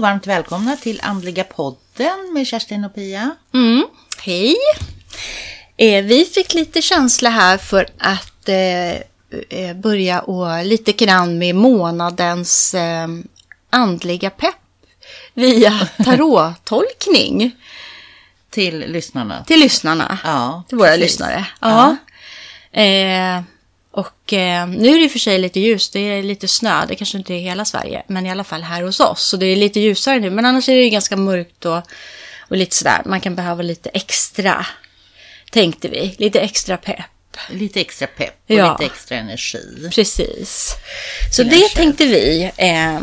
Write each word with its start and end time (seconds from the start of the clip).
och 0.00 0.02
varmt 0.02 0.26
välkomna 0.26 0.76
till 0.76 1.00
Andliga 1.02 1.44
podden 1.44 2.32
med 2.32 2.46
Kerstin 2.46 2.84
och 2.84 2.94
Pia. 2.94 3.36
Mm, 3.54 3.86
hej! 4.18 4.56
Eh, 5.76 6.04
vi 6.04 6.24
fick 6.24 6.54
lite 6.54 6.82
känsla 6.82 7.30
här 7.30 7.58
för 7.58 7.86
att 7.98 8.48
eh, 8.48 8.94
eh 9.48 9.76
börja 9.76 10.20
och 10.20 10.64
lite 10.64 10.92
grann 10.92 11.38
med 11.38 11.54
månadens 11.54 12.74
eh, 12.74 13.08
andliga 13.70 14.30
pepp 14.30 14.54
via 15.34 15.88
tarottolkning. 16.04 17.56
till 18.50 18.78
lyssnarna. 18.78 19.44
Till 19.44 19.60
lyssnarna. 19.60 20.18
Ja, 20.24 20.62
till 20.68 20.78
våra 20.78 20.88
precis. 20.88 21.02
lyssnare. 21.02 21.46
Ja. 21.60 21.96
Eh, 22.72 23.42
och 23.92 24.32
eh, 24.32 24.68
nu 24.68 24.88
är 24.88 24.98
det 24.98 25.04
i 25.04 25.06
och 25.06 25.12
för 25.12 25.18
sig 25.18 25.38
lite 25.38 25.60
ljust, 25.60 25.92
det 25.92 26.00
är 26.00 26.22
lite 26.22 26.48
snö, 26.48 26.86
det 26.88 26.94
kanske 26.94 27.18
inte 27.18 27.34
är 27.34 27.38
hela 27.40 27.64
Sverige, 27.64 28.02
men 28.06 28.26
i 28.26 28.30
alla 28.30 28.44
fall 28.44 28.62
här 28.62 28.82
hos 28.82 29.00
oss. 29.00 29.22
Så 29.22 29.36
det 29.36 29.46
är 29.46 29.56
lite 29.56 29.80
ljusare 29.80 30.20
nu, 30.20 30.30
men 30.30 30.44
annars 30.44 30.68
är 30.68 30.76
det 30.76 30.82
ju 30.82 30.90
ganska 30.90 31.16
mörkt 31.16 31.64
och, 31.64 31.82
och 32.48 32.56
lite 32.56 32.76
sådär. 32.76 33.02
Man 33.06 33.20
kan 33.20 33.34
behöva 33.34 33.62
lite 33.62 33.88
extra, 33.88 34.66
tänkte 35.52 35.88
vi, 35.88 36.14
lite 36.18 36.40
extra 36.40 36.76
pepp. 36.76 37.04
Lite 37.50 37.80
extra 37.80 38.06
pepp 38.06 38.34
och 38.48 38.54
Ja. 38.54 38.72
lite 38.78 38.92
extra 38.92 39.16
energi. 39.16 39.88
Precis. 39.94 40.74
Så 41.32 41.42
det 41.42 41.50
själv. 41.50 41.68
tänkte 41.74 42.06
vi. 42.06 42.50
Eh, 42.56 43.00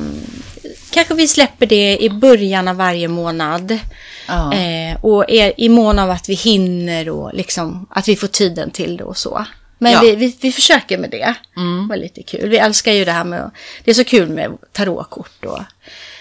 kanske 0.92 1.14
vi 1.14 1.28
släpper 1.28 1.66
det 1.66 1.98
i 2.04 2.10
början 2.10 2.68
av 2.68 2.76
varje 2.76 3.08
månad. 3.08 3.80
Ja. 4.28 4.54
Eh, 4.54 4.98
och 5.06 5.30
är 5.30 5.54
i 5.58 5.70
mån 5.70 6.00
av 6.00 6.10
att 6.12 6.30
vi 6.30 6.34
hinner 6.34 7.10
och 7.10 7.34
liksom 7.34 7.88
att 7.90 8.08
vi 8.08 8.16
får 8.16 8.28
tiden 8.28 8.72
till 8.72 8.98
det 8.98 9.04
och 9.04 9.18
så. 9.18 9.46
Men 9.78 9.92
Ja. 9.92 10.02
vi, 10.02 10.16
vi, 10.16 10.38
vi 10.42 10.52
försöker 10.52 10.98
med 10.98 11.10
det. 11.10 11.36
Det 11.56 11.88
var 11.90 11.98
lite 11.98 12.24
kul. 12.24 12.50
Vi 12.50 12.58
älskar 12.58 12.92
ju 12.92 13.06
det 13.06 13.12
här 13.12 13.24
med, 13.24 13.52
det 13.84 13.92
är 13.92 13.96
så 13.96 14.04
kul 14.04 14.30
med 14.30 14.58
tarotkort 14.72 15.46
och 15.46 15.60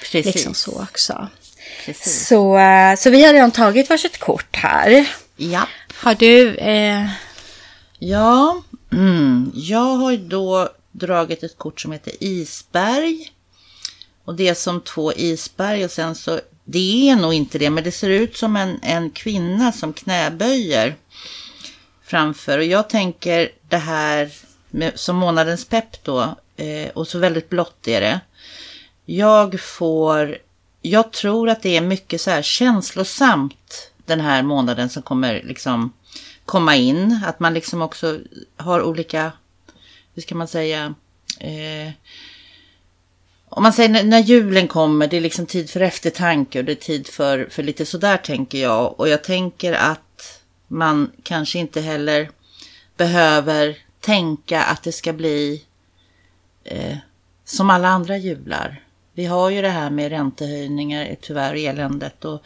Precis. 0.00 0.34
liksom 0.34 0.54
så 0.54 0.82
också. 0.82 1.28
Precis. 1.84 2.26
Så, 2.28 2.56
eh, 2.58 2.96
så 2.96 3.10
vi 3.10 3.24
har 3.24 3.32
redan 3.32 3.50
tagit 3.50 3.90
varsitt 3.90 4.18
kort 4.18 4.56
här. 4.56 5.08
Ja. 5.36 5.68
Har 5.94 6.14
du, 6.14 6.54
eh, 6.56 7.06
Ja, 7.98 8.62
mm. 8.92 9.50
jag 9.54 9.96
har 9.96 10.10
ju 10.10 10.16
då 10.18 10.68
dragit 10.92 11.42
ett 11.42 11.58
kort 11.58 11.80
som 11.80 11.92
heter 11.92 12.12
isberg. 12.20 13.32
Och 14.24 14.34
det 14.34 14.48
är 14.48 14.54
som 14.54 14.80
två 14.80 15.12
isberg 15.12 15.84
och 15.84 15.90
sen 15.90 16.14
så, 16.14 16.40
det 16.64 17.10
är 17.10 17.16
nog 17.16 17.34
inte 17.34 17.58
det, 17.58 17.70
men 17.70 17.84
det 17.84 17.92
ser 17.92 18.10
ut 18.10 18.36
som 18.36 18.56
en, 18.56 18.78
en 18.82 19.10
kvinna 19.10 19.72
som 19.72 19.92
knäböjer 19.92 20.96
framför. 22.06 22.58
Och 22.58 22.64
jag 22.64 22.88
tänker 22.88 23.50
det 23.68 23.76
här 23.76 24.30
med, 24.70 24.98
som 24.98 25.16
månadens 25.16 25.64
pepp 25.64 26.04
då, 26.04 26.36
eh, 26.56 26.88
och 26.94 27.08
så 27.08 27.18
väldigt 27.18 27.48
blått 27.48 27.88
är 27.88 28.00
det. 28.00 28.20
Jag 29.04 29.60
får, 29.60 30.38
jag 30.82 31.12
tror 31.12 31.48
att 31.48 31.62
det 31.62 31.76
är 31.76 31.80
mycket 31.80 32.20
så 32.20 32.30
här 32.30 32.42
känslosamt 32.42 33.90
den 34.04 34.20
här 34.20 34.42
månaden 34.42 34.90
som 34.90 35.02
kommer 35.02 35.42
liksom 35.42 35.92
komma 36.44 36.76
in. 36.76 37.20
Att 37.26 37.40
man 37.40 37.54
liksom 37.54 37.82
också 37.82 38.18
har 38.56 38.82
olika, 38.82 39.32
hur 40.14 40.22
ska 40.22 40.34
man 40.34 40.48
säga, 40.48 40.94
eh, 41.40 41.92
om 43.48 43.62
man 43.62 43.72
säger 43.72 43.88
när, 43.88 44.04
när 44.04 44.20
julen 44.20 44.68
kommer, 44.68 45.06
det 45.06 45.16
är 45.16 45.20
liksom 45.20 45.46
tid 45.46 45.70
för 45.70 45.80
eftertanke 45.80 46.58
och 46.58 46.64
det 46.64 46.72
är 46.72 46.76
tid 46.76 47.06
för, 47.06 47.48
för 47.50 47.62
lite 47.62 47.86
sådär 47.86 48.16
tänker 48.16 48.58
jag. 48.58 49.00
Och 49.00 49.08
jag 49.08 49.24
tänker 49.24 49.72
att 49.72 50.05
man 50.68 51.12
kanske 51.22 51.58
inte 51.58 51.80
heller 51.80 52.30
behöver 52.96 53.78
tänka 54.00 54.62
att 54.62 54.82
det 54.82 54.92
ska 54.92 55.12
bli 55.12 55.64
eh, 56.64 56.96
som 57.44 57.70
alla 57.70 57.88
andra 57.88 58.16
jular. 58.16 58.82
Vi 59.12 59.26
har 59.26 59.50
ju 59.50 59.62
det 59.62 59.68
här 59.68 59.90
med 59.90 60.10
räntehöjningar, 60.10 61.16
tyvärr 61.20 61.54
eländet 61.54 62.24
och 62.24 62.42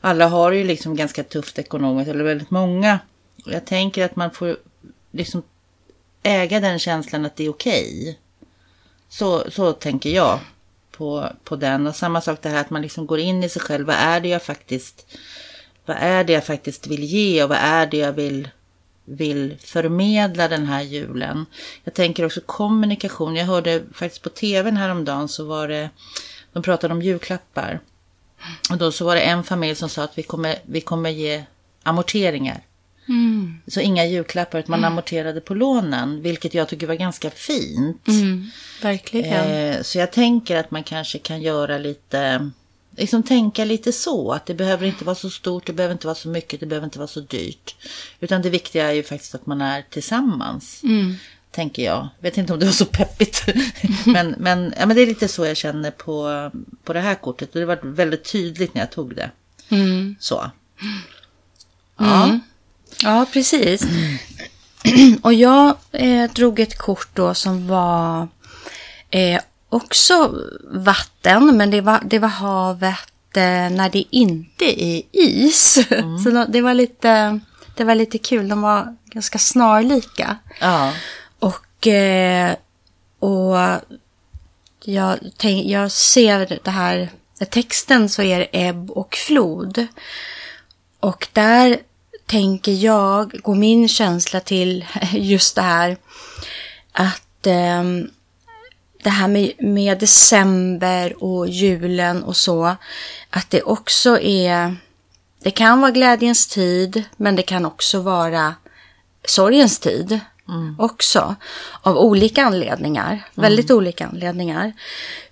alla 0.00 0.28
har 0.28 0.52
ju 0.52 0.64
liksom 0.64 0.96
ganska 0.96 1.24
tufft 1.24 1.58
ekonomiskt, 1.58 2.10
eller 2.10 2.24
väldigt 2.24 2.50
många. 2.50 2.98
Och 3.44 3.52
jag 3.52 3.64
tänker 3.64 4.04
att 4.04 4.16
man 4.16 4.30
får 4.30 4.56
liksom 5.12 5.42
äga 6.22 6.60
den 6.60 6.78
känslan 6.78 7.24
att 7.24 7.36
det 7.36 7.44
är 7.44 7.50
okej. 7.50 8.18
Så, 9.08 9.50
så 9.50 9.72
tänker 9.72 10.10
jag 10.10 10.40
på, 10.92 11.28
på 11.44 11.56
den. 11.56 11.86
Och 11.86 11.96
samma 11.96 12.20
sak 12.20 12.38
det 12.42 12.48
här 12.48 12.60
att 12.60 12.70
man 12.70 12.82
liksom 12.82 13.06
går 13.06 13.18
in 13.18 13.44
i 13.44 13.48
sig 13.48 13.62
själv. 13.62 13.86
Vad 13.86 13.96
är 13.96 14.20
det 14.20 14.28
jag 14.28 14.42
faktiskt, 14.42 15.06
vad 15.88 15.96
är 16.00 16.24
det 16.24 16.32
jag 16.32 16.46
faktiskt 16.46 16.86
vill 16.86 17.04
ge 17.04 17.42
och 17.42 17.48
vad 17.48 17.58
är 17.58 17.86
det 17.86 17.96
jag 17.96 18.12
vill, 18.12 18.48
vill 19.04 19.56
förmedla 19.60 20.48
den 20.48 20.66
här 20.66 20.82
julen. 20.82 21.46
Jag 21.84 21.94
tänker 21.94 22.24
också 22.24 22.40
kommunikation. 22.46 23.36
Jag 23.36 23.46
hörde 23.46 23.82
faktiskt 23.92 24.22
på 24.22 24.28
tvn 24.28 24.76
häromdagen 24.76 25.28
så 25.28 25.44
var 25.44 25.68
det, 25.68 25.90
de 26.52 26.62
pratade 26.62 26.94
om 26.94 27.02
julklappar. 27.02 27.80
Och 28.70 28.78
då 28.78 28.92
så 28.92 29.04
var 29.04 29.14
det 29.14 29.20
en 29.20 29.44
familj 29.44 29.74
som 29.74 29.88
sa 29.88 30.02
att 30.04 30.18
vi 30.18 30.22
kommer, 30.22 30.56
vi 30.62 30.80
kommer 30.80 31.10
ge 31.10 31.44
amorteringar. 31.82 32.60
Så 33.66 33.80
inga 33.80 34.06
julklappar, 34.06 34.58
utan 34.58 34.70
man 34.70 34.84
amorterade 34.84 35.40
på 35.40 35.54
lånen, 35.54 36.22
vilket 36.22 36.54
jag 36.54 36.68
tycker 36.68 36.86
var 36.86 36.94
ganska 36.94 37.30
fint. 37.30 38.02
verkligen. 38.82 39.50
Eh, 39.50 39.82
så 39.82 39.98
jag 39.98 40.12
tänker 40.12 40.56
att 40.56 40.70
man 40.70 40.82
kanske 40.82 41.18
kan 41.18 41.42
göra 41.42 41.78
lite, 41.78 42.50
liksom 42.98 43.22
tänka 43.22 43.64
lite 43.64 43.92
så, 43.92 44.32
att 44.32 44.46
det 44.46 44.54
behöver 44.54 44.86
inte 44.86 45.04
vara 45.04 45.16
så 45.16 45.30
stort, 45.30 45.66
det 45.66 45.72
behöver 45.72 45.92
inte 45.92 46.06
vara 46.06 46.14
så 46.14 46.28
mycket, 46.28 46.60
det 46.60 46.66
behöver 46.66 46.84
inte 46.84 46.98
vara 46.98 47.08
så 47.08 47.20
dyrt. 47.20 47.76
Utan 48.20 48.42
det 48.42 48.50
viktiga 48.50 48.88
är 48.88 48.92
ju 48.92 49.02
faktiskt 49.02 49.34
att 49.34 49.46
man 49.46 49.60
är 49.60 49.84
tillsammans, 49.90 50.82
tänker 51.50 51.84
jag. 51.84 52.08
Vet 52.20 52.38
inte 52.38 52.52
om 52.52 52.58
det 52.58 52.66
var 52.66 52.72
så 52.72 52.84
peppigt, 52.84 53.44
men, 54.06 54.34
men, 54.38 54.74
ja, 54.78 54.86
men 54.86 54.96
det 54.96 55.02
är 55.02 55.06
lite 55.06 55.28
så 55.28 55.46
jag 55.46 55.56
känner 55.56 55.90
på, 55.90 56.50
på 56.84 56.92
det 56.92 57.00
här 57.00 57.14
kortet. 57.14 57.54
Och 57.54 57.60
det 57.60 57.66
var 57.66 57.78
väldigt 57.82 58.32
tydligt 58.32 58.74
när 58.74 58.82
jag 58.82 58.90
tog 58.92 59.14
det. 59.14 59.30
Så. 60.20 60.50
Ja. 61.98 62.38
Ja, 63.02 63.26
precis. 63.32 63.82
Och 65.22 65.34
jag 65.34 65.76
eh, 65.92 66.30
drog 66.30 66.60
ett 66.60 66.78
kort 66.78 67.08
då 67.14 67.34
som 67.34 67.68
var 67.68 68.28
eh, 69.10 69.40
också 69.68 70.34
vatten, 70.70 71.56
men 71.56 71.70
det 71.70 71.80
var, 71.80 72.00
det 72.04 72.18
var 72.18 72.28
havet 72.28 73.36
eh, 73.36 73.70
när 73.70 73.88
det 73.90 74.04
inte 74.10 74.82
är 74.84 75.02
is. 75.12 75.74
Så 76.24 76.30
då- 76.30 76.46
det 76.48 76.60
var, 76.60 76.74
lite, 76.74 77.40
det 77.76 77.84
var 77.84 77.94
lite 77.94 78.18
kul, 78.18 78.48
de 78.48 78.60
var 78.62 78.96
ganska 79.04 79.38
snarlika. 79.38 80.36
Ja. 80.60 80.92
Och, 81.38 81.86
eh, 81.86 82.54
och 83.18 83.56
jag, 84.84 85.18
tänk, 85.36 85.66
jag 85.66 85.92
ser 85.92 86.58
det 86.64 86.70
här, 86.70 87.08
i 87.40 87.44
texten 87.44 88.08
så 88.08 88.22
är 88.22 88.38
det 88.38 88.48
ebb 88.66 88.90
och 88.90 89.14
flod. 89.14 89.86
Och 91.00 91.28
där 91.32 91.78
tänker 92.26 92.72
jag, 92.72 93.30
går 93.42 93.54
min 93.54 93.88
känsla 93.88 94.40
till 94.40 94.84
just 95.12 95.54
det 95.56 95.62
här 95.62 95.96
att 96.92 97.46
ehm, 97.46 98.10
det 99.02 99.10
här 99.10 99.28
med, 99.28 99.52
med 99.58 99.98
december 99.98 101.24
och 101.24 101.48
julen 101.48 102.22
och 102.22 102.36
så, 102.36 102.76
att 103.30 103.50
det 103.50 103.62
också 103.62 104.20
är, 104.20 104.76
det 105.42 105.50
kan 105.50 105.80
vara 105.80 105.90
glädjens 105.90 106.46
tid, 106.46 107.04
men 107.16 107.36
det 107.36 107.42
kan 107.42 107.64
också 107.66 108.00
vara 108.00 108.54
sorgens 109.24 109.78
tid 109.78 110.20
också. 110.78 111.36
Av 111.82 111.96
olika 111.96 112.44
anledningar. 112.44 113.28
Väldigt 113.34 113.70
olika 113.70 114.06
anledningar. 114.06 114.72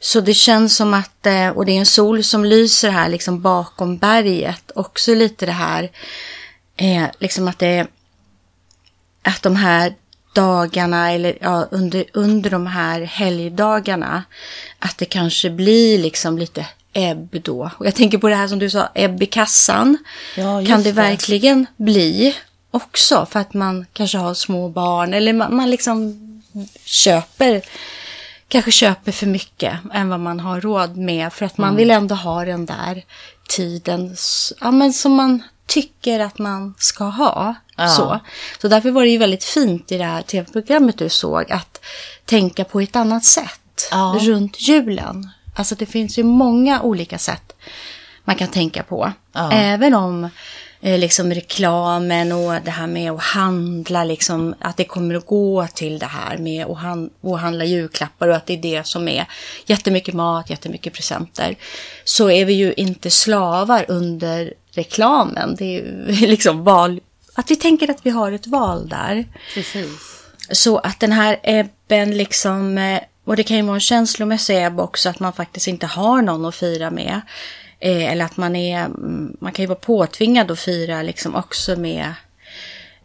Så 0.00 0.20
det 0.20 0.34
känns 0.34 0.76
som 0.76 0.94
att, 0.94 1.26
eh, 1.26 1.48
och 1.48 1.66
det 1.66 1.72
är 1.72 1.78
en 1.78 1.86
sol 1.86 2.24
som 2.24 2.44
lyser 2.44 2.90
här 2.90 3.08
liksom 3.08 3.40
bakom 3.40 3.98
berget. 3.98 4.70
Också 4.74 5.14
lite 5.14 5.46
det 5.46 5.52
här, 5.52 5.90
eh, 6.76 7.04
liksom 7.18 7.48
att 7.48 7.58
det 7.58 7.86
att 9.22 9.42
de 9.42 9.56
här 9.56 9.94
dagarna 10.36 11.12
eller 11.12 11.38
ja, 11.40 11.66
under, 11.70 12.04
under 12.12 12.50
de 12.50 12.66
här 12.66 13.00
helgdagarna 13.00 14.22
att 14.78 14.98
det 14.98 15.04
kanske 15.04 15.50
blir 15.50 15.98
liksom 15.98 16.38
lite 16.38 16.66
ebb 16.92 17.40
då. 17.44 17.70
Och 17.78 17.86
jag 17.86 17.94
tänker 17.94 18.18
på 18.18 18.28
det 18.28 18.34
här 18.34 18.48
som 18.48 18.58
du 18.58 18.70
sa, 18.70 18.88
ebb 18.94 19.22
i 19.22 19.26
kassan. 19.26 19.98
Ja, 20.36 20.64
kan 20.66 20.82
det 20.82 20.88
det. 20.88 20.92
verkligen 20.92 21.66
bli 21.76 22.36
också 22.70 23.26
för 23.30 23.40
att 23.40 23.54
man 23.54 23.86
kanske 23.92 24.18
har 24.18 24.34
små 24.34 24.68
barn 24.68 25.14
eller 25.14 25.32
man, 25.32 25.56
man 25.56 25.70
liksom 25.70 26.22
köper 26.84 27.62
kanske 28.48 28.70
köper 28.70 29.12
för 29.12 29.26
mycket 29.26 29.72
än 29.94 30.08
vad 30.08 30.20
man 30.20 30.40
har 30.40 30.60
råd 30.60 30.96
med 30.96 31.32
för 31.32 31.46
att 31.46 31.58
man 31.58 31.68
Mm. 31.68 31.76
vill 31.76 31.90
ändå 31.90 32.14
ha 32.14 32.44
den 32.44 32.66
där 32.66 33.02
tiden 33.48 34.16
ja, 34.60 34.70
men 34.70 34.92
som 34.92 35.12
man 35.14 35.42
tycker 35.66 36.20
att 36.20 36.38
man 36.38 36.74
ska 36.78 37.04
ha. 37.04 37.54
Ja. 37.76 37.88
Så. 37.88 38.20
så 38.60 38.68
därför 38.68 38.90
var 38.90 39.02
det 39.02 39.08
ju 39.08 39.18
väldigt 39.18 39.44
fint 39.44 39.92
i 39.92 39.98
det 39.98 40.04
här 40.04 40.22
tv-programmet 40.22 40.98
du 40.98 41.08
såg 41.08 41.52
att 41.52 41.80
tänka 42.24 42.64
på 42.64 42.80
ett 42.80 42.96
annat 42.96 43.24
sätt 43.24 43.88
Ja. 43.90 44.16
runt 44.20 44.68
julen. 44.68 45.30
Alltså 45.54 45.74
det 45.74 45.86
finns 45.86 46.18
ju 46.18 46.22
många 46.22 46.82
olika 46.82 47.18
sätt 47.18 47.52
man 48.24 48.36
kan 48.36 48.48
tänka 48.48 48.82
på. 48.82 49.12
Ja. 49.32 49.52
Även 49.52 49.94
om 49.94 50.28
eh, 50.80 50.98
liksom 50.98 51.34
reklamen 51.34 52.32
och 52.32 52.54
det 52.64 52.70
här 52.70 52.86
med 52.86 53.12
att 53.12 53.22
handla, 53.22 54.04
liksom, 54.04 54.54
att 54.60 54.76
det 54.76 54.84
kommer 54.84 55.14
att 55.14 55.26
gå 55.26 55.66
till 55.74 55.98
det 55.98 56.06
här 56.06 56.38
med 56.38 56.66
att, 56.66 56.78
han, 56.78 57.10
att 57.22 57.40
handla 57.40 57.64
julklappar 57.64 58.28
och 58.28 58.36
att 58.36 58.46
det 58.46 58.52
är 58.52 58.62
det 58.62 58.86
som 58.86 59.08
är 59.08 59.26
jättemycket 59.66 60.14
mat, 60.14 60.50
jättemycket 60.50 60.92
presenter, 60.92 61.56
så 62.04 62.30
är 62.30 62.44
vi 62.44 62.52
ju 62.52 62.72
inte 62.72 63.10
slavar 63.10 63.84
under 63.88 64.54
reklamen. 64.76 65.56
Det 65.58 65.78
är 65.78 66.26
liksom 66.26 66.64
val, 66.64 67.00
att 67.34 67.50
vi 67.50 67.56
tänker 67.56 67.90
att 67.90 68.06
vi 68.06 68.10
har 68.10 68.32
ett 68.32 68.46
val 68.46 68.88
där. 68.88 69.24
Precis. 69.54 70.22
Så 70.50 70.78
att 70.78 71.00
den 71.00 71.12
här 71.12 71.40
ebben 71.42 72.16
liksom, 72.16 72.78
eh, 72.78 73.00
och 73.24 73.36
det 73.36 73.42
kan 73.42 73.56
ju 73.56 73.62
vara 73.62 73.74
en 73.74 73.80
känslomässig 73.80 74.64
ebb 74.64 74.80
också, 74.80 75.08
att 75.08 75.20
man 75.20 75.32
faktiskt 75.32 75.68
inte 75.68 75.86
har 75.86 76.22
någon 76.22 76.44
att 76.44 76.54
fira 76.54 76.90
med. 76.90 77.20
Eh, 77.80 78.12
eller 78.12 78.24
att 78.24 78.36
man 78.36 78.56
är, 78.56 78.84
mm, 78.84 79.36
man 79.40 79.52
kan 79.52 79.62
ju 79.62 79.66
vara 79.66 79.78
påtvingad 79.78 80.50
att 80.50 80.58
fira 80.58 81.02
liksom 81.02 81.34
också 81.34 81.76
med 81.76 82.14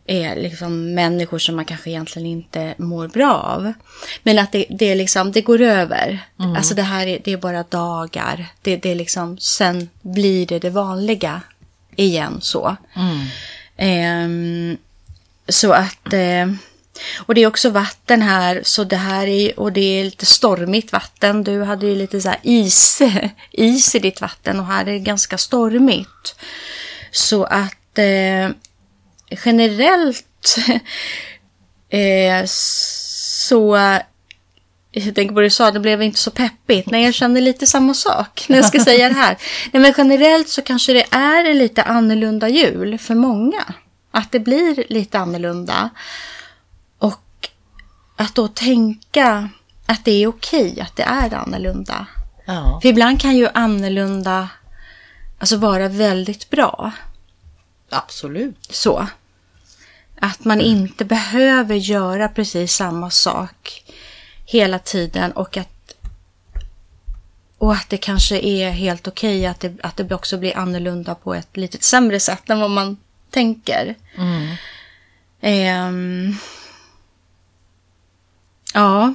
eh, 0.06 0.35
liksom 0.35 0.94
människor 0.94 1.39
som 1.39 1.56
man 1.56 1.65
kanske 1.65 1.89
egentligen 1.89 2.27
inte 2.27 2.74
mår 2.77 3.07
bra 3.07 3.33
av. 3.33 3.74
Men 4.24 4.39
att 4.39 4.51
det, 4.51 4.65
det, 4.69 4.95
liksom, 4.95 5.31
det 5.31 5.41
går 5.41 5.62
över. 5.62 6.19
Mm. 6.39 6.56
Alltså 6.56 6.75
det 6.75 6.81
här 6.81 7.07
är, 7.07 7.19
det 7.24 7.33
är 7.33 7.38
bara 7.38 7.63
dagar. 7.63 8.45
Det, 8.62 8.77
det 8.77 8.89
är 8.89 8.95
liksom, 8.95 9.38
sen 9.38 9.89
blir 10.01 10.45
det 10.45 10.59
det 10.59 10.69
vanliga 10.69 11.41
igen 11.95 12.41
så. 12.41 12.75
Mm. 12.95 13.27
Eh, 13.77 14.77
så 15.47 15.73
att... 15.73 16.13
Eh, 16.13 16.47
och 17.17 17.35
det 17.35 17.41
är 17.41 17.47
också 17.47 17.69
vatten 17.69 18.21
här, 18.21 18.61
så 18.63 18.83
det 18.83 18.95
här 18.95 19.27
är, 19.27 19.59
och 19.59 19.71
det 19.71 19.81
är 19.81 20.03
lite 20.03 20.25
stormigt 20.25 20.91
vatten. 20.91 21.43
Du 21.43 21.63
hade 21.63 21.88
ju 21.88 21.95
lite 21.95 22.21
så 22.21 22.29
här 22.29 22.39
is, 22.41 23.01
is 23.51 23.95
i 23.95 23.99
ditt 23.99 24.21
vatten 24.21 24.59
och 24.59 24.65
här 24.65 24.81
är 24.81 24.91
det 24.91 24.99
ganska 24.99 25.38
stormigt. 25.38 26.35
Så 27.11 27.43
att 27.43 27.97
eh, 27.97 28.49
generellt 29.45 30.57
eh, 31.89 32.45
så 32.45 33.77
jag 34.91 35.15
tänker 35.15 35.33
på 35.33 35.39
det 35.39 35.45
du 35.45 35.49
sa, 35.49 35.71
det 35.71 35.79
blev 35.79 36.01
inte 36.01 36.19
så 36.19 36.31
peppigt. 36.31 36.91
Nej, 36.91 37.03
jag 37.03 37.13
känner 37.13 37.41
lite 37.41 37.67
samma 37.67 37.93
sak 37.93 38.45
när 38.49 38.57
jag 38.57 38.65
ska 38.65 38.79
säga 38.79 39.09
det 39.09 39.15
här. 39.15 39.38
Nej, 39.71 39.81
men 39.81 39.93
generellt 39.97 40.49
så 40.49 40.61
kanske 40.61 40.93
det 40.93 41.05
är 41.11 41.45
en 41.45 41.57
lite 41.57 41.83
annorlunda 41.83 42.49
jul 42.49 42.97
för 42.97 43.15
många. 43.15 43.73
Att 44.11 44.31
det 44.31 44.39
blir 44.39 44.85
lite 44.89 45.19
annorlunda. 45.19 45.89
Och 46.97 47.49
att 48.15 48.35
då 48.35 48.47
tänka 48.47 49.49
att 49.85 50.05
det 50.05 50.23
är 50.23 50.27
okej 50.27 50.81
att 50.81 50.95
det 50.95 51.03
är 51.03 51.33
annorlunda. 51.33 52.05
Ja. 52.45 52.79
För 52.81 52.89
ibland 52.89 53.21
kan 53.21 53.38
ju 53.38 53.47
annorlunda 53.53 54.49
alltså 55.39 55.57
vara 55.57 55.88
väldigt 55.88 56.49
bra. 56.49 56.91
Absolut. 57.89 58.67
Så. 58.69 59.07
Att 60.19 60.45
man 60.45 60.61
inte 60.61 61.05
behöver 61.05 61.75
göra 61.75 62.27
precis 62.27 62.73
samma 62.73 63.09
sak 63.09 63.81
hela 64.51 64.80
tiden 64.80 65.31
och 65.31 65.57
att, 65.57 65.95
och 67.57 67.74
att 67.74 67.89
det 67.89 67.98
kanske 67.98 68.39
är 68.39 68.71
helt 68.71 69.07
okej 69.07 69.39
okay 69.39 69.45
att, 69.45 69.59
det, 69.59 69.77
att 69.83 69.98
det 69.98 70.15
också 70.15 70.38
blir 70.38 70.57
annorlunda 70.57 71.15
på 71.15 71.33
ett 71.36 71.57
lite 71.57 71.77
sämre 71.83 72.19
sätt 72.19 72.50
än 72.50 72.59
vad 72.59 72.71
man 72.71 72.98
tänker. 73.30 73.95
Mm. 74.15 74.56
Um, 75.42 76.38
ja. 78.74 79.13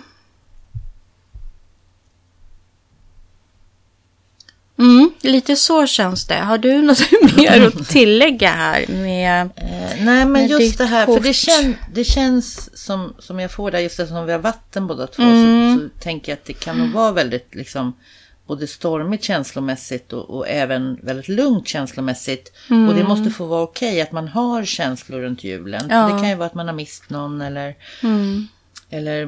Mm, 4.79 5.11
lite 5.21 5.57
så 5.57 5.87
känns 5.87 6.27
det. 6.27 6.35
Har 6.35 6.59
du 6.59 6.83
något 6.83 7.11
mer 7.37 7.67
att 7.67 7.89
tillägga 7.89 8.51
här 8.51 8.85
med 9.27 9.51
eh, 9.57 10.05
Nej, 10.05 10.25
men 10.25 10.47
just 10.47 10.79
det 10.79 10.85
här, 10.85 11.07
kort? 11.07 11.17
för 11.17 11.29
det, 11.29 11.35
kän, 11.35 11.77
det 11.93 12.05
känns 12.05 12.77
som, 12.79 13.15
som 13.19 13.41
jag 13.41 13.51
får 13.51 13.71
där, 13.71 13.79
just 13.79 14.01
eftersom 14.01 14.27
vi 14.27 14.33
har 14.33 14.39
vatten 14.39 14.87
båda 14.87 15.07
två, 15.07 15.23
mm. 15.23 15.79
så, 15.79 15.83
så, 15.83 16.03
tänker 16.03 16.33
jag 16.33 16.37
att 16.37 16.45
det 16.45 16.53
kan 16.53 16.79
nog 16.79 16.91
vara 16.91 17.13
väldigt 17.13 17.55
liksom 17.55 17.93
både 18.47 18.67
stormigt 18.67 19.25
känslomässigt 19.25 20.13
och, 20.13 20.31
och 20.31 20.49
även 20.49 20.99
väldigt 21.03 21.29
lugnt 21.29 21.69
känslomässigt. 21.69 22.53
Mm. 22.71 22.89
Och 22.89 22.95
det 22.95 23.05
måste 23.05 23.31
få 23.31 23.47
vara 23.47 23.63
okej 23.63 23.89
okay, 23.89 24.01
att 24.01 24.13
man 24.13 24.29
har 24.29 24.65
känslor 24.65 25.21
runt 25.21 25.45
julen. 25.45 25.87
Ja. 25.91 26.09
För 26.09 26.15
det 26.15 26.21
kan 26.21 26.29
ju 26.29 26.37
vara 26.37 26.47
att 26.47 26.55
man 26.55 26.67
har 26.67 26.75
mist 26.75 27.11
någon 27.11 27.41
eller, 27.41 27.75
mm. 28.03 28.49
eller 28.91 29.27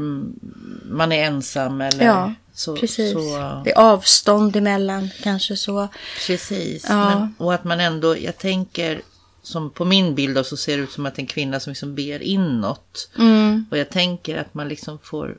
man 0.95 1.13
är 1.13 1.25
ensam 1.25 1.81
eller 1.81 2.05
ja. 2.05 2.35
Så, 2.55 2.77
Precis. 2.77 3.13
Så, 3.13 3.63
det 3.65 3.71
är 3.71 3.79
avstånd 3.79 4.57
emellan 4.57 5.11
kanske 5.23 5.57
så. 5.57 5.89
Precis. 6.27 6.87
Ja. 6.89 7.09
Men, 7.09 7.35
och 7.39 7.55
att 7.55 7.65
man 7.65 7.81
ändå, 7.81 8.19
jag 8.19 8.39
tänker 8.39 9.03
som 9.49 9.71
på 9.71 9.85
min 9.85 10.15
bild 10.15 10.35
då, 10.35 10.45
så 10.45 10.57
ser 10.57 10.77
det 10.77 10.83
ut 10.83 10.93
som 10.93 11.07
att 11.07 11.19
en 11.19 11.27
kvinna 11.27 11.61
som 11.61 11.71
liksom 11.71 11.95
ber 11.95 12.23
inåt. 12.23 13.11
Mm. 13.19 13.67
Och 13.71 13.79
jag 13.79 13.91
tänker 13.91 14.37
att 14.37 14.55
man 14.55 14.69
liksom 14.69 14.99
får, 14.99 15.39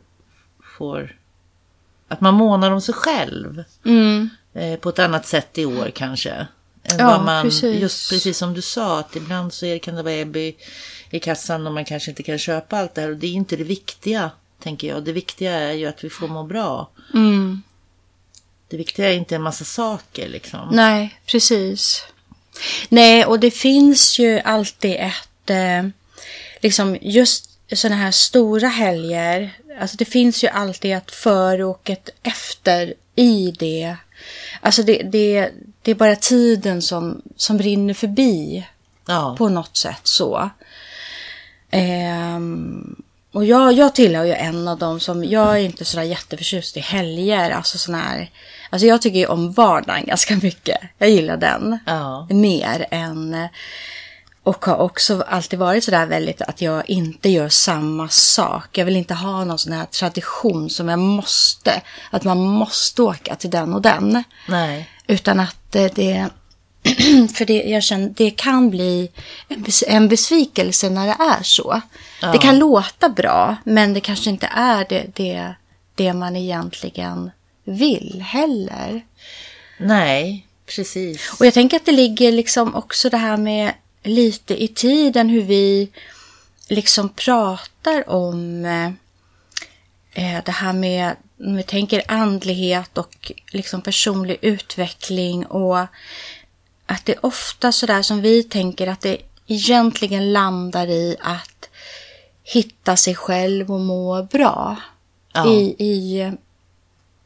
får 0.77 1.15
att 2.07 2.21
man 2.21 2.33
månar 2.33 2.71
om 2.71 2.81
sig 2.81 2.93
själv. 2.93 3.63
Mm. 3.85 4.29
Eh, 4.53 4.79
på 4.79 4.89
ett 4.89 4.99
annat 4.99 5.25
sätt 5.25 5.57
i 5.57 5.65
år 5.65 5.91
kanske. 5.95 6.47
Än 6.83 6.99
ja, 6.99 7.23
man, 7.23 7.43
precis. 7.43 7.81
Just 7.81 8.09
precis 8.09 8.37
som 8.37 8.53
du 8.53 8.61
sa, 8.61 8.99
att 8.99 9.15
ibland 9.15 9.53
så 9.53 9.65
är, 9.65 9.77
kan 9.77 9.95
det 9.95 10.03
vara 10.03 10.13
ebb 10.13 10.37
i, 10.37 10.55
i 11.09 11.19
kassan 11.19 11.67
och 11.67 11.73
man 11.73 11.85
kanske 11.85 12.11
inte 12.11 12.23
kan 12.23 12.37
köpa 12.37 12.77
allt 12.77 12.95
det 12.95 13.01
här. 13.01 13.09
Och 13.09 13.17
det 13.17 13.27
är 13.27 13.31
inte 13.31 13.55
det 13.55 13.63
viktiga 13.63 14.31
tänker 14.59 14.87
jag. 14.87 15.03
Det 15.03 15.11
viktiga 15.11 15.53
är 15.53 15.73
ju 15.73 15.85
att 15.85 16.03
vi 16.03 16.09
får 16.09 16.27
må 16.27 16.43
bra. 16.43 16.89
Mm. 17.13 17.61
Det 18.67 18.77
viktiga 18.77 19.09
är 19.09 19.15
inte 19.15 19.35
en 19.35 19.41
massa 19.41 19.65
saker 19.65 20.29
liksom. 20.29 20.69
Nej, 20.71 21.19
precis. 21.25 22.05
Nej, 22.89 23.25
och 23.25 23.39
det 23.39 23.51
finns 23.51 24.19
ju 24.19 24.39
alltid 24.39 24.95
ett, 24.95 25.49
eh, 25.49 25.87
liksom 26.61 26.97
just 27.01 27.49
sådana 27.73 27.95
här 27.95 28.11
stora 28.11 28.67
helger. 28.67 29.53
Alltså 29.81 29.97
det 29.97 30.05
finns 30.05 30.43
ju 30.43 30.47
alltid 30.47 30.93
ett 30.93 31.11
före 31.11 31.63
och 31.63 31.89
ett 31.89 32.09
efter 32.23 32.93
i 33.15 33.53
det. 33.59 33.95
Alltså 34.61 34.83
det, 34.83 35.03
det, 35.03 35.51
det 35.81 35.91
är 35.91 35.95
bara 35.95 36.15
tiden 36.15 36.81
som, 36.81 37.21
som 37.35 37.59
rinner 37.59 37.93
förbi. 37.93 38.67
Ja. 39.07 39.35
På 39.37 39.49
något 39.49 39.77
sätt 39.77 40.01
så. 40.03 40.49
Um, 41.71 43.03
och 43.31 43.45
jag, 43.45 43.73
jag 43.73 43.95
tillhör 43.95 44.23
ju 44.23 44.33
en 44.33 44.67
av 44.67 44.77
dem 44.77 44.99
som, 44.99 45.23
jag 45.23 45.51
är 45.59 45.63
inte 45.63 45.85
sådär 45.85 46.03
jätteförtjust 46.03 46.77
i 46.77 46.79
helger, 46.79 47.49
alltså 47.49 47.77
sådana 47.77 48.03
här, 48.03 48.31
alltså 48.69 48.87
jag 48.87 49.01
tycker 49.01 49.19
ju 49.19 49.25
om 49.25 49.51
vardagen 49.51 50.05
ganska 50.05 50.35
mycket. 50.35 50.77
Jag 50.97 51.09
gillar 51.09 51.37
den 51.37 51.79
ja. 51.85 52.27
mer 52.29 52.87
än, 52.91 53.47
och 54.43 54.65
har 54.65 54.77
också 54.77 55.21
alltid 55.27 55.59
varit 55.59 55.83
sådär 55.83 56.05
väldigt 56.05 56.41
att 56.41 56.61
jag 56.61 56.89
inte 56.89 57.29
gör 57.29 57.49
samma 57.49 58.09
sak. 58.09 58.77
Jag 58.77 58.85
vill 58.85 58.95
inte 58.95 59.13
ha 59.13 59.43
någon 59.43 59.59
sån 59.59 59.73
här 59.73 59.85
tradition 59.85 60.69
som 60.69 60.89
jag 60.89 60.99
måste, 60.99 61.81
att 62.11 62.23
man 62.23 62.37
måste 62.37 63.01
åka 63.01 63.35
till 63.35 63.49
den 63.49 63.73
och 63.73 63.81
den. 63.81 64.23
Nej. 64.47 64.89
Utan 65.07 65.39
att 65.39 65.71
det, 65.71 66.29
för 67.33 67.45
det, 67.45 67.63
jag 67.63 67.83
känner, 67.83 68.09
det 68.09 68.29
kan 68.29 68.69
bli 68.69 69.11
en, 69.87 70.07
besvikelse 70.07 70.89
när 70.89 71.07
det 71.07 71.23
är 71.23 71.43
så. 71.43 71.81
Ja. 72.21 72.31
Det 72.31 72.37
kan 72.37 72.59
låta 72.59 73.09
bra, 73.09 73.55
men 73.63 73.93
det 73.93 74.01
kanske 74.01 74.29
inte 74.29 74.49
är 74.53 74.85
det, 74.89 75.05
det, 75.15 75.53
det 75.95 76.13
man 76.13 76.35
egentligen 76.35 77.31
vill 77.63 78.23
heller. 78.27 79.01
Nej, 79.77 80.47
precis. 80.65 81.31
Och 81.39 81.45
jag 81.45 81.53
tänker 81.53 81.77
att 81.77 81.85
det 81.85 81.91
ligger 81.91 82.31
liksom 82.31 82.75
också 82.75 83.09
det 83.09 83.17
här 83.17 83.37
med 83.37 83.73
lite 84.03 84.63
i 84.63 84.67
tiden 84.67 85.29
hur 85.29 85.41
vi 85.41 85.89
liksom 86.69 87.09
pratar 87.09 88.09
om 88.09 88.65
eh, 90.13 90.43
det 90.45 90.51
här 90.51 90.73
med, 90.73 91.15
om 91.39 91.55
vi 91.55 91.63
tänker 91.63 92.03
andlighet 92.07 92.97
och 92.97 93.31
liksom 93.51 93.81
personlig 93.81 94.37
utveckling 94.41 95.45
och 95.45 95.87
att 96.89 97.05
det 97.05 97.11
är 97.11 97.25
ofta 97.25 97.71
sådär 97.71 98.01
som 98.01 98.21
vi 98.21 98.43
tänker 98.43 98.87
att 98.87 99.01
det 99.01 99.17
egentligen 99.47 100.33
landar 100.33 100.87
i 100.87 101.15
att 101.19 101.69
hitta 102.43 102.97
sig 102.97 103.15
själv 103.15 103.71
och 103.71 103.79
må 103.79 104.23
bra. 104.23 104.77
Ja. 105.33 105.47
I, 105.47 105.75
i, 105.79 106.31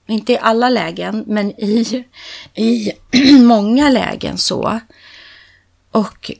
inte 0.07 0.33
i 0.33 0.37
alla 0.37 0.69
lägen, 0.69 1.23
men 1.27 1.51
i, 1.51 2.05
i 2.53 2.91
många 3.39 3.89
lägen 3.89 4.37
så. 4.37 4.79
Och 5.91 6.31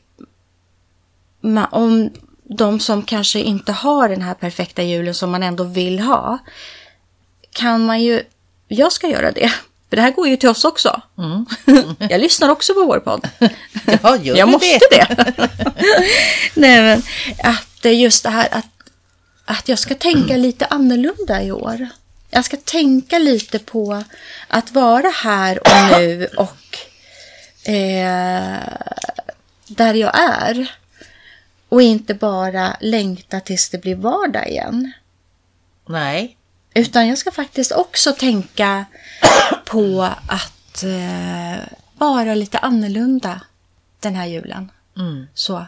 om 1.71 2.09
de 2.43 2.79
som 2.79 3.03
kanske 3.03 3.39
inte 3.39 3.71
har 3.71 4.09
den 4.09 4.21
här 4.21 4.33
perfekta 4.33 4.83
julen 4.83 5.13
som 5.13 5.31
man 5.31 5.43
ändå 5.43 5.63
vill 5.63 5.99
ha, 5.99 6.37
kan 7.51 7.85
man 7.85 8.01
ju, 8.01 8.23
jag 8.67 8.91
ska 8.91 9.07
göra 9.07 9.31
det, 9.31 9.53
för 9.93 9.95
det 9.95 10.01
här 10.01 10.11
går 10.11 10.27
ju 10.27 10.37
till 10.37 10.49
oss 10.49 10.65
också. 10.65 11.01
Mm. 11.17 11.45
jag 12.09 12.21
lyssnar 12.21 12.49
också 12.49 12.73
på 12.73 12.85
vår 12.85 12.99
podd. 12.99 13.29
Ja, 14.03 14.17
gör 14.17 14.37
jag 14.37 14.49
måste 14.49 14.79
det. 14.91 15.07
det. 15.15 15.49
Nej, 16.53 16.81
men 16.81 17.03
att 17.43 17.85
just 17.85 18.23
det 18.23 18.29
här 18.29 18.47
att, 18.51 18.65
att 19.45 19.69
jag 19.69 19.79
ska 19.79 19.95
tänka 19.95 20.37
lite 20.47 20.65
annorlunda 20.65 21.43
i 21.43 21.51
år. 21.51 21.87
Jag 22.29 22.45
ska 22.45 22.57
tänka 22.57 23.19
lite 23.19 23.59
på 23.59 24.03
att 24.47 24.71
vara 24.71 25.09
här 25.09 25.59
och 25.59 25.99
nu 25.99 26.27
och 26.37 26.77
eh, 27.71 28.59
där 29.67 29.93
jag 29.93 30.19
är. 30.19 30.71
Och 31.69 31.81
inte 31.81 32.13
bara 32.13 32.77
längta 32.79 33.39
tills 33.39 33.69
det 33.69 33.77
blir 33.77 33.95
vardag 33.95 34.49
igen. 34.49 34.91
Nej. 35.85 36.37
Utan 36.73 37.07
jag 37.07 37.17
ska 37.17 37.31
faktiskt 37.31 37.71
också 37.71 38.11
tänka 38.11 38.85
på 39.65 40.09
att 40.27 40.83
eh, 40.83 41.63
vara 41.97 42.35
lite 42.35 42.57
annorlunda 42.57 43.41
den 43.99 44.15
här 44.15 44.25
julen. 44.25 44.71
Mm. 44.97 45.27
Så. 45.33 45.65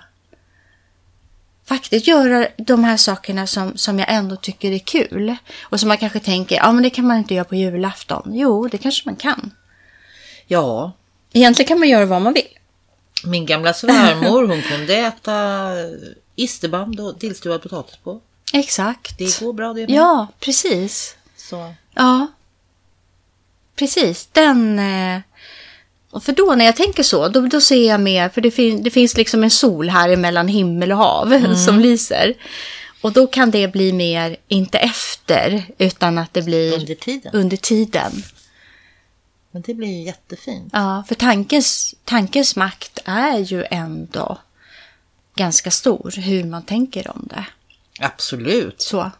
Faktiskt 1.65 2.07
göra 2.07 2.47
de 2.57 2.83
här 2.83 2.97
sakerna 2.97 3.47
som, 3.47 3.77
som 3.77 3.99
jag 3.99 4.13
ändå 4.13 4.35
tycker 4.35 4.71
är 4.71 4.79
kul. 4.79 5.35
Och 5.61 5.79
som 5.79 5.87
man 5.87 5.97
kanske 5.97 6.19
tänker, 6.19 6.55
ja 6.55 6.71
men 6.71 6.83
det 6.83 6.89
kan 6.89 7.07
man 7.07 7.17
inte 7.17 7.33
göra 7.33 7.45
på 7.45 7.55
julafton. 7.55 8.31
Jo, 8.33 8.67
det 8.67 8.77
kanske 8.77 9.09
man 9.09 9.15
kan. 9.15 9.51
Ja, 10.47 10.91
Egentligen 11.33 11.67
kan 11.67 11.79
man 11.79 11.89
göra 11.89 12.05
vad 12.05 12.21
man 12.21 12.33
vill. 12.33 12.47
min 13.25 13.45
gamla 13.45 13.73
svärmor 13.73 14.47
hon 14.47 14.61
kunde 14.61 14.95
äta 14.95 15.71
isterband 16.35 16.99
och 16.99 17.19
tillstuvad 17.19 17.61
potatis 17.61 17.97
på. 17.97 18.21
Exakt. 18.53 19.17
Det 19.17 19.39
går 19.39 19.53
bra 19.53 19.73
det 19.73 19.81
med. 19.81 19.89
Ja, 19.89 20.27
precis. 20.39 21.15
Så. 21.37 21.73
Ja. 21.93 22.27
Precis. 23.75 24.29
Den... 24.31 24.79
Eh, 24.79 25.21
för 26.21 26.31
då 26.31 26.55
när 26.55 26.65
jag 26.65 26.75
tänker 26.75 27.03
så, 27.03 27.27
då, 27.27 27.41
då 27.41 27.61
ser 27.61 27.87
jag 27.87 28.01
mer, 28.01 28.29
för 28.29 28.41
det, 28.41 28.51
fin, 28.51 28.83
det 28.83 28.89
finns 28.89 29.17
liksom 29.17 29.43
en 29.43 29.51
sol 29.51 29.89
här 29.89 30.09
emellan 30.09 30.47
himmel 30.47 30.91
och 30.91 30.97
hav 30.97 31.55
som 31.65 31.79
lyser. 31.79 32.33
Och 33.01 33.13
då 33.13 33.27
kan 33.27 33.51
det 33.51 33.67
bli 33.67 33.93
mer, 33.93 34.37
inte 34.47 34.77
efter, 34.77 35.63
utan 35.77 36.17
att 36.17 36.33
det 36.33 36.41
blir 36.41 36.73
Under 36.73 36.95
tiden. 36.95 37.31
under 37.35 37.57
tiden. 37.57 38.23
Men 39.51 39.61
det 39.61 39.73
blir 39.73 39.87
ju 39.87 40.03
jättefint. 40.03 40.69
Ja, 40.73 41.03
för 41.07 41.15
tankens, 41.15 41.95
tankens 42.03 42.55
makt 42.55 42.99
är 43.05 43.37
ju 43.37 43.65
ändå 43.71 44.37
ganska 45.35 45.71
stor, 45.71 46.13
hur 46.17 46.43
man 46.43 46.63
tänker 46.63 47.11
om 47.11 47.27
det. 47.29 47.45
Absolut. 47.99 48.81
Så. 48.81 49.11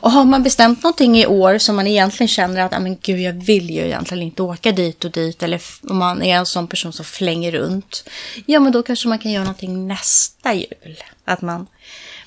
Och 0.00 0.10
har 0.10 0.24
man 0.24 0.42
bestämt 0.42 0.82
någonting 0.82 1.18
i 1.18 1.26
år 1.26 1.58
som 1.58 1.76
man 1.76 1.86
egentligen 1.86 2.28
känner 2.28 2.60
att, 2.60 2.74
"Ah, 2.74 2.78
men 2.80 2.98
gud, 3.02 3.20
jag 3.20 3.32
vill 3.32 3.70
ju 3.70 3.80
egentligen 3.80 4.22
inte 4.22 4.42
åka 4.42 4.72
dit 4.72 5.04
och 5.04 5.10
dit, 5.10 5.42
eller 5.42 5.62
om 5.82 5.96
man 5.96 6.22
är 6.22 6.36
en 6.36 6.46
sån 6.46 6.66
person 6.68 6.92
som 6.92 7.04
flänger 7.04 7.52
runt, 7.52 8.08
ja, 8.46 8.60
men 8.60 8.72
då 8.72 8.82
kanske 8.82 9.08
man 9.08 9.18
kan 9.18 9.32
göra 9.32 9.44
någonting 9.44 9.86
nästa 9.86 10.54
jul. 10.54 11.02
Att 11.24 11.42
man 11.42 11.66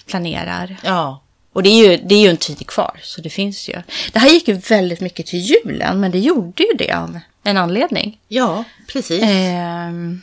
planerar. 0.05 0.77
Ja. 0.83 1.21
Och 1.53 1.63
det 1.63 1.69
är 1.69 1.89
ju, 1.91 1.97
det 1.97 2.15
är 2.15 2.19
ju 2.19 2.29
en 2.29 2.37
tid 2.37 2.67
kvar, 2.67 2.99
så 3.03 3.21
det 3.21 3.29
finns 3.29 3.69
ju. 3.69 3.81
Det 4.11 4.19
här 4.19 4.29
gick 4.29 4.47
ju 4.47 4.53
väldigt 4.53 5.01
mycket 5.01 5.25
till 5.25 5.39
julen, 5.39 5.99
men 5.99 6.11
det 6.11 6.19
gjorde 6.19 6.63
ju 6.63 6.73
det 6.77 6.91
av 6.93 7.19
en 7.43 7.57
anledning. 7.57 8.19
Ja, 8.27 8.63
precis. 8.87 9.23
Ehm, 9.23 10.21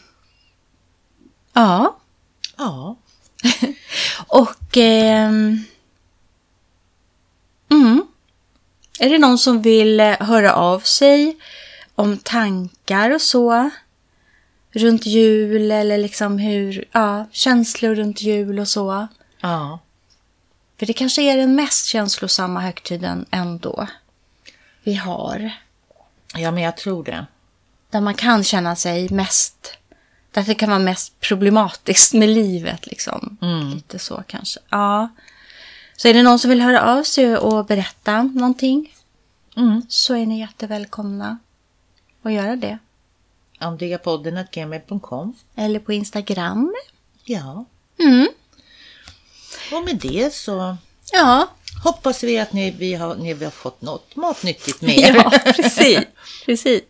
ja, 1.53 1.97
Ja. 2.59 2.97
och... 4.41 4.77
ehm, 4.77 5.65
mm, 7.71 8.07
är 8.99 9.11
det 9.11 9.19
någon 9.19 9.39
som 9.39 9.63
vill 9.63 10.01
eh, 10.01 10.21
höra 10.21 10.55
av 10.55 10.81
sig 10.81 11.37
om 11.95 12.19
tankar 12.19 13.11
och 13.11 13.23
så? 13.23 13.71
Runt 14.73 15.07
jul 15.07 15.73
eller 15.73 15.99
liksom 15.99 16.39
hur... 16.39 16.85
Ja, 16.93 17.27
känslor 17.33 17.95
runt 17.95 18.23
jul 18.23 18.59
och 18.59 18.69
så. 18.69 19.09
Ja. 19.41 19.79
För 20.79 20.87
det 20.87 20.93
kanske 20.93 21.23
är 21.23 21.37
den 21.37 21.55
mest 21.55 21.87
känslosamma 21.87 22.61
högtiden 22.61 23.27
ändå 23.31 23.87
vi 24.83 24.95
har. 24.95 25.51
Ja, 26.35 26.51
men 26.51 26.63
jag 26.63 26.77
tror 26.77 27.05
det. 27.05 27.27
Där 27.91 28.01
man 28.01 28.15
kan 28.15 28.45
känna 28.45 28.77
sig 28.77 29.09
mest... 29.11 29.79
Där 30.37 30.43
det 30.43 30.55
kan 30.55 30.69
vara 30.69 30.79
mest 30.79 31.21
problematiskt 31.21 32.13
med 32.13 32.29
livet 32.29 32.87
liksom. 32.87 33.37
Lite 33.75 33.99
så 33.99 34.23
kanske. 34.27 34.61
Ja. 34.71 35.09
Så 35.97 36.09
är 36.09 36.15
det 36.15 36.23
någon 36.23 36.39
som 36.39 36.51
vill 36.51 36.61
höra 36.61 36.83
av 36.99 37.03
sig 37.03 37.37
och 37.37 37.65
berätta 37.67 38.23
någonting 38.23 38.93
Mm. 39.57 39.83
så 39.89 40.15
är 40.15 40.27
ni 40.27 40.41
jättevälkomna 40.41 41.39
att 42.23 42.33
göra 42.33 42.57
det. 42.57 42.79
Andreapodden.gmail.com 43.59 45.35
Eller 45.55 45.79
på 45.81 45.93
Instagram. 45.93 46.75
Ja. 47.25 47.65
Mm. 47.99 48.29
Och 49.73 49.85
med 49.85 49.97
det 49.97 50.35
så 50.35 50.77
Ja, 51.13 51.49
hoppas 51.85 52.23
vi 52.23 52.39
att 52.39 52.53
ni, 52.53 52.71
vi 52.71 52.95
har, 52.95 53.15
ni 53.15 53.45
har 53.45 53.51
fått 53.51 53.83
något 53.83 54.17
matnyttigt 54.17 54.81
med 54.81 54.99
er. 54.99 55.15
ja 55.15 55.31
precis. 55.57 55.99
precis. 56.47 56.83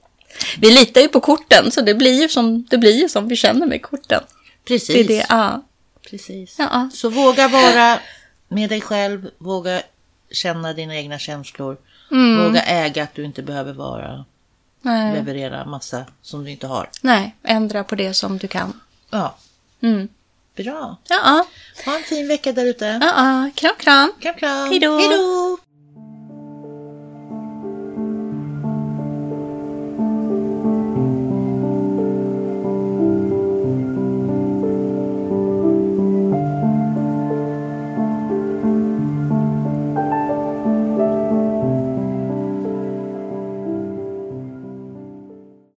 Vi 0.58 0.70
litar 0.70 1.00
ju 1.00 1.08
på 1.08 1.20
korten 1.20 1.70
så 1.70 1.80
det 1.80 1.94
blir 1.94 2.22
ju 2.22 2.28
som, 2.28 2.64
det 2.70 2.78
blir 2.78 2.92
ju 3.02 3.08
som 3.08 3.28
vi 3.28 3.36
känner 3.36 3.66
med 3.66 3.82
korten. 3.82 4.22
Precis. 4.64 4.86
Det 4.94 5.00
är 5.00 5.04
det, 5.08 5.26
ja. 5.28 5.62
Precis. 6.10 6.56
Ja. 6.58 6.90
Så 6.94 7.08
våga 7.08 7.48
vara 7.48 7.98
med 8.48 8.68
dig 8.68 8.80
själv. 8.80 9.30
Våga 9.38 9.82
känna 10.30 10.72
dina 10.72 10.96
egna 10.96 11.18
känslor. 11.18 11.76
Mm. 12.10 12.44
Våga 12.44 12.62
äga 12.62 13.02
att 13.02 13.14
du 13.14 13.24
inte 13.24 13.42
behöver 13.42 13.72
vara 13.72 14.24
Nej. 14.82 15.14
leverera 15.14 15.64
massa 15.64 16.04
som 16.22 16.44
du 16.44 16.50
inte 16.50 16.66
har. 16.66 16.90
Nej, 17.02 17.34
ändra 17.42 17.84
på 17.84 17.94
det 17.94 18.14
som 18.14 18.38
du 18.38 18.48
kan. 18.48 18.80
Ja, 19.10 19.36
Mm. 19.82 20.08
bra. 20.56 20.96
Ja, 21.08 21.46
Ha 21.84 21.96
en 21.96 22.02
fin 22.02 22.28
vecka 22.28 22.52
där 22.52 22.66
ute. 22.66 22.84
ja, 23.02 23.50
kram 23.54 23.74
kram. 23.78 24.12
Kram, 24.20 24.34
kram. 24.34 24.68
Hej 24.70 24.80
då. 24.80 25.58